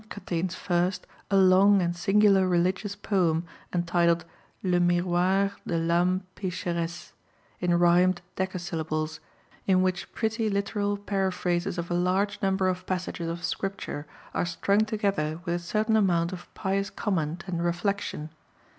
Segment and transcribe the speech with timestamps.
[0.09, 4.25] contains first a long and singular religious poem entitled
[4.63, 7.11] Le Miroir de l'Ame Pécheresse,
[7.59, 9.19] in rhymed decasyllables,
[9.67, 14.79] in which pretty literal paraphrases of a large number of passages of Scripture are strung
[14.83, 18.31] together with a certain amount of pious comment and reflection.